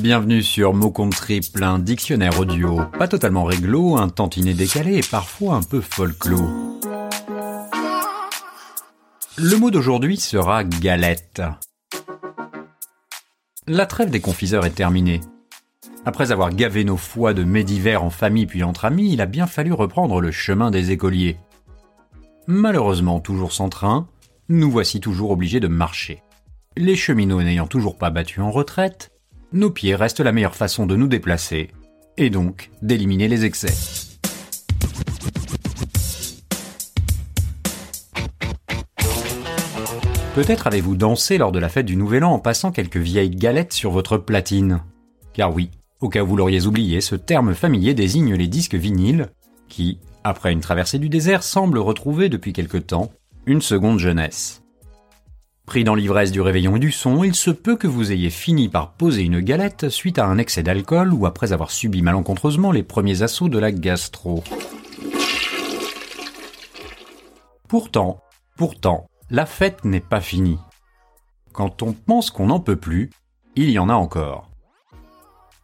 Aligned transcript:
Bienvenue 0.00 0.42
sur 0.42 0.74
Mot 0.74 0.90
Compte 0.90 1.14
Triple, 1.14 1.64
dictionnaire 1.80 2.38
audio, 2.40 2.82
pas 2.98 3.08
totalement 3.08 3.44
réglo, 3.44 3.96
un 3.96 4.08
tantinet 4.08 4.52
décalé 4.52 4.96
et 4.96 5.08
parfois 5.08 5.54
un 5.54 5.62
peu 5.62 5.80
folklore. 5.80 6.50
Le 9.38 9.56
mot 9.56 9.70
d'aujourd'hui 9.70 10.16
sera 10.16 10.64
galette. 10.64 11.42
La 13.66 13.86
trêve 13.86 14.10
des 14.10 14.20
confiseurs 14.20 14.66
est 14.66 14.70
terminée. 14.70 15.20
Après 16.04 16.32
avoir 16.32 16.50
gavé 16.50 16.84
nos 16.84 16.96
foies 16.96 17.32
de 17.32 17.44
mets 17.44 17.64
d'hiver 17.64 18.02
en 18.02 18.10
famille 18.10 18.46
puis 18.46 18.62
entre 18.62 18.84
amis, 18.84 19.12
il 19.12 19.20
a 19.20 19.26
bien 19.26 19.46
fallu 19.46 19.72
reprendre 19.72 20.20
le 20.20 20.32
chemin 20.32 20.70
des 20.70 20.90
écoliers. 20.90 21.38
Malheureusement 22.46 23.20
toujours 23.20 23.52
sans 23.52 23.68
train, 23.68 24.08
nous 24.48 24.70
voici 24.70 25.00
toujours 25.00 25.30
obligés 25.30 25.60
de 25.60 25.68
marcher. 25.68 26.22
Les 26.76 26.96
cheminots 26.96 27.42
n'ayant 27.42 27.68
toujours 27.68 27.96
pas 27.96 28.10
battu 28.10 28.40
en 28.40 28.50
retraite, 28.50 29.13
nos 29.54 29.70
pieds 29.70 29.94
restent 29.94 30.20
la 30.20 30.32
meilleure 30.32 30.56
façon 30.56 30.84
de 30.84 30.96
nous 30.96 31.06
déplacer, 31.06 31.70
et 32.16 32.28
donc 32.28 32.70
d'éliminer 32.82 33.28
les 33.28 33.44
excès. 33.44 33.72
Peut-être 40.34 40.66
avez-vous 40.66 40.96
dansé 40.96 41.38
lors 41.38 41.52
de 41.52 41.60
la 41.60 41.68
fête 41.68 41.86
du 41.86 41.94
Nouvel 41.94 42.24
An 42.24 42.32
en 42.32 42.38
passant 42.40 42.72
quelques 42.72 42.96
vieilles 42.96 43.30
galettes 43.30 43.72
sur 43.72 43.92
votre 43.92 44.18
platine. 44.18 44.82
Car 45.32 45.54
oui, 45.54 45.70
au 46.00 46.08
cas 46.08 46.24
où 46.24 46.26
vous 46.26 46.36
l'auriez 46.36 46.66
oublié, 46.66 47.00
ce 47.00 47.14
terme 47.14 47.54
familier 47.54 47.94
désigne 47.94 48.34
les 48.34 48.48
disques 48.48 48.74
vinyles 48.74 49.28
qui, 49.68 50.00
après 50.24 50.52
une 50.52 50.60
traversée 50.60 50.98
du 50.98 51.08
désert, 51.08 51.44
semblent 51.44 51.78
retrouver 51.78 52.28
depuis 52.28 52.52
quelque 52.52 52.78
temps 52.78 53.12
une 53.46 53.62
seconde 53.62 54.00
jeunesse. 54.00 54.63
Pris 55.66 55.82
dans 55.82 55.94
l'ivresse 55.94 56.30
du 56.30 56.42
réveillon 56.42 56.76
et 56.76 56.80
du 56.80 56.92
son, 56.92 57.24
il 57.24 57.34
se 57.34 57.50
peut 57.50 57.76
que 57.76 57.86
vous 57.86 58.12
ayez 58.12 58.30
fini 58.30 58.68
par 58.68 58.92
poser 58.92 59.22
une 59.22 59.40
galette 59.40 59.88
suite 59.88 60.18
à 60.18 60.26
un 60.26 60.36
excès 60.36 60.62
d'alcool 60.62 61.12
ou 61.14 61.24
après 61.24 61.52
avoir 61.52 61.70
subi 61.70 62.02
malencontreusement 62.02 62.70
les 62.70 62.82
premiers 62.82 63.22
assauts 63.22 63.48
de 63.48 63.58
la 63.58 63.72
gastro. 63.72 64.44
Pourtant, 67.66 68.20
pourtant, 68.56 69.08
la 69.30 69.46
fête 69.46 69.84
n'est 69.84 70.00
pas 70.00 70.20
finie. 70.20 70.58
Quand 71.52 71.82
on 71.82 71.92
pense 71.92 72.30
qu'on 72.30 72.48
n'en 72.48 72.60
peut 72.60 72.76
plus, 72.76 73.10
il 73.56 73.70
y 73.70 73.78
en 73.78 73.88
a 73.88 73.94
encore. 73.94 74.50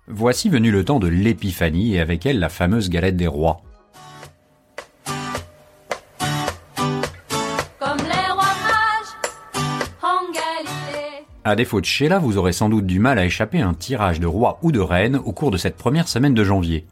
Voici 0.08 0.48
venu 0.48 0.70
le 0.70 0.84
temps 0.84 0.98
de 0.98 1.08
l'épiphanie 1.08 1.94
et 1.94 2.00
avec 2.00 2.24
elle 2.26 2.38
la 2.38 2.48
fameuse 2.48 2.88
galette 2.88 3.16
des 3.16 3.26
rois. 3.26 3.62
À 11.42 11.56
défaut 11.56 11.80
de 11.80 11.86
Sheila, 11.86 12.18
vous 12.18 12.36
aurez 12.36 12.52
sans 12.52 12.68
doute 12.68 12.84
du 12.84 12.98
mal 12.98 13.18
à 13.18 13.24
échapper 13.24 13.62
à 13.62 13.68
un 13.68 13.72
tirage 13.72 14.20
de 14.20 14.26
roi 14.26 14.58
ou 14.62 14.72
de 14.72 14.80
reine 14.80 15.16
au 15.16 15.32
cours 15.32 15.50
de 15.50 15.56
cette 15.56 15.76
première 15.76 16.06
semaine 16.06 16.34
de 16.34 16.44
janvier. 16.44 16.86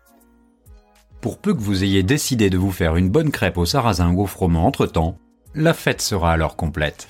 Pour 1.20 1.38
peu 1.38 1.52
que 1.52 1.60
vous 1.60 1.84
ayez 1.84 2.02
décidé 2.02 2.48
de 2.48 2.56
vous 2.56 2.70
faire 2.70 2.96
une 2.96 3.10
bonne 3.10 3.30
crêpe 3.30 3.58
au 3.58 3.66
sarrasin 3.66 4.10
ou 4.12 4.22
au 4.22 4.26
froment 4.26 4.66
entre-temps, 4.66 5.18
la 5.54 5.74
fête 5.74 6.00
sera 6.00 6.32
alors 6.32 6.56
complète. 6.56 7.08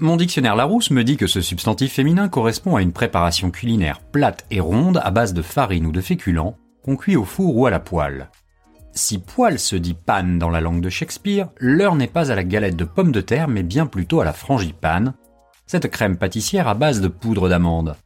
Mon 0.00 0.16
dictionnaire 0.16 0.56
Larousse 0.56 0.90
me 0.90 1.04
dit 1.04 1.16
que 1.16 1.28
ce 1.28 1.40
substantif 1.40 1.92
féminin 1.92 2.28
correspond 2.28 2.74
à 2.74 2.82
une 2.82 2.92
préparation 2.92 3.50
culinaire 3.50 4.00
plate 4.00 4.46
et 4.50 4.60
ronde 4.60 5.00
à 5.02 5.10
base 5.10 5.32
de 5.32 5.42
farine 5.42 5.86
ou 5.86 5.92
de 5.92 6.00
féculents, 6.00 6.56
qu'on 6.82 6.96
cuit 6.96 7.16
au 7.16 7.24
four 7.24 7.56
ou 7.56 7.66
à 7.66 7.70
la 7.70 7.80
poêle. 7.80 8.30
Si 8.92 9.18
poêle 9.18 9.58
se 9.58 9.76
dit 9.76 9.94
panne 9.94 10.38
dans 10.38 10.50
la 10.50 10.60
langue 10.60 10.80
de 10.80 10.90
Shakespeare, 10.90 11.48
l'heure 11.58 11.94
n'est 11.94 12.06
pas 12.06 12.32
à 12.32 12.34
la 12.34 12.44
galette 12.44 12.76
de 12.76 12.84
pommes 12.84 13.12
de 13.12 13.20
terre 13.20 13.48
mais 13.48 13.62
bien 13.62 13.86
plutôt 13.86 14.20
à 14.20 14.24
la 14.24 14.32
frangipane, 14.32 15.14
cette 15.66 15.90
crème 15.90 16.16
pâtissière 16.16 16.68
à 16.68 16.74
base 16.74 17.00
de 17.00 17.08
poudre 17.08 17.48
d'amande. 17.48 17.96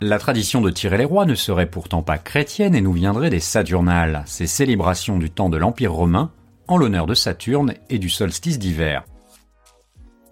La 0.00 0.18
tradition 0.18 0.60
de 0.60 0.70
tirer 0.70 0.98
les 0.98 1.04
rois 1.04 1.24
ne 1.24 1.34
serait 1.34 1.66
pourtant 1.66 2.02
pas 2.02 2.18
chrétienne 2.18 2.74
et 2.74 2.80
nous 2.80 2.92
viendrait 2.92 3.30
des 3.30 3.40
Saturnales, 3.40 4.22
ces 4.26 4.46
célébrations 4.46 5.18
du 5.18 5.30
temps 5.30 5.48
de 5.48 5.56
l'Empire 5.56 5.92
romain 5.92 6.30
en 6.68 6.76
l'honneur 6.76 7.06
de 7.06 7.14
Saturne 7.14 7.74
et 7.90 7.98
du 7.98 8.08
solstice 8.08 8.58
d'hiver. 8.58 9.04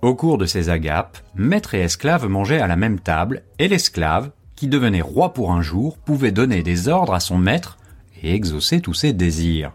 Au 0.03 0.15
cours 0.15 0.38
de 0.38 0.47
ces 0.47 0.69
agapes, 0.69 1.19
maître 1.34 1.75
et 1.75 1.81
esclave 1.81 2.28
mangeaient 2.28 2.60
à 2.60 2.69
la 2.69 2.76
même 2.76 3.00
table 3.00 3.42
et 3.59 3.66
l'esclave, 3.66 4.31
qui 4.54 4.69
devenait 4.69 5.00
roi 5.00 5.32
pour 5.32 5.50
un 5.50 5.62
jour, 5.62 5.98
pouvait 5.98 6.31
donner 6.31 6.62
des 6.62 6.88
ordres 6.88 7.15
à 7.15 7.21
son 7.21 7.38
maître 7.38 7.78
et 8.22 8.34
exaucer 8.34 8.81
tous 8.81 8.94
ses 8.94 9.12
désirs. 9.12 9.72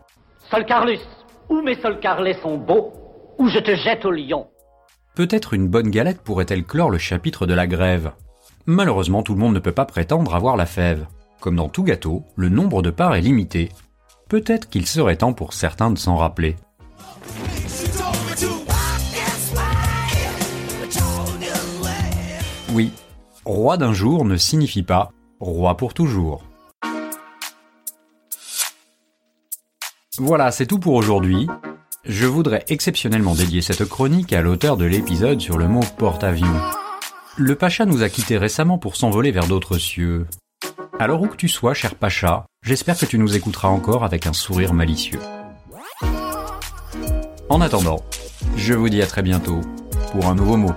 Sol 0.49 0.65
Carlus, 0.65 0.99
où 1.49 1.61
mes 1.61 1.75
Sol 1.81 1.99
Carlés 1.99 2.37
sont 2.41 2.57
beaux, 2.57 2.93
ou 3.37 3.49
je 3.49 3.59
te 3.59 3.75
jette 3.75 4.05
au 4.05 4.11
lion. 4.11 4.47
Peut-être 5.13 5.53
une 5.53 5.67
bonne 5.67 5.89
galette 5.89 6.21
pourrait-elle 6.21 6.63
clore 6.63 6.89
le 6.89 6.97
chapitre 6.97 7.45
de 7.45 7.53
la 7.53 7.67
grève. 7.67 8.13
Malheureusement, 8.65 9.23
tout 9.23 9.33
le 9.33 9.39
monde 9.39 9.53
ne 9.53 9.59
peut 9.59 9.73
pas 9.73 9.85
prétendre 9.85 10.33
avoir 10.35 10.55
la 10.55 10.65
fève. 10.65 11.05
Comme 11.41 11.57
dans 11.57 11.67
tout 11.67 11.83
gâteau, 11.83 12.23
le 12.37 12.47
nombre 12.47 12.81
de 12.81 12.91
parts 12.91 13.15
est 13.15 13.21
limité. 13.21 13.69
Peut-être 14.29 14.69
qu'il 14.69 14.87
serait 14.87 15.17
temps 15.17 15.33
pour 15.33 15.51
certains 15.51 15.91
de 15.91 15.97
s'en 15.97 16.15
rappeler. 16.15 16.55
Oui, 22.73 22.93
roi 23.43 23.75
d'un 23.75 23.91
jour 23.91 24.23
ne 24.23 24.37
signifie 24.37 24.83
pas 24.83 25.11
roi 25.41 25.75
pour 25.75 25.93
toujours. 25.93 26.43
Voilà, 30.17 30.51
c'est 30.51 30.67
tout 30.67 30.79
pour 30.79 30.93
aujourd'hui. 30.93 31.47
Je 32.05 32.25
voudrais 32.25 32.65
exceptionnellement 32.67 33.35
dédier 33.35 33.61
cette 33.61 33.85
chronique 33.85 34.33
à 34.33 34.41
l'auteur 34.41 34.75
de 34.75 34.85
l'épisode 34.85 35.39
sur 35.39 35.59
le 35.59 35.67
mot 35.67 35.83
porte-avions. 35.99 36.59
Le 37.37 37.53
Pacha 37.53 37.85
nous 37.85 38.01
a 38.01 38.09
quittés 38.09 38.39
récemment 38.39 38.79
pour 38.79 38.95
s'envoler 38.95 39.31
vers 39.31 39.47
d'autres 39.47 39.77
cieux. 39.77 40.25
Alors 40.97 41.21
où 41.21 41.27
que 41.27 41.35
tu 41.35 41.47
sois, 41.47 41.75
cher 41.75 41.93
Pacha, 41.93 42.47
j'espère 42.63 42.97
que 42.97 43.05
tu 43.05 43.19
nous 43.19 43.35
écouteras 43.35 43.67
encore 43.67 44.03
avec 44.03 44.25
un 44.25 44.33
sourire 44.33 44.73
malicieux. 44.73 45.19
En 47.49 47.61
attendant, 47.61 48.03
je 48.57 48.73
vous 48.73 48.89
dis 48.89 49.03
à 49.03 49.05
très 49.05 49.21
bientôt 49.21 49.61
pour 50.11 50.25
un 50.25 50.33
nouveau 50.33 50.57
mot. 50.57 50.73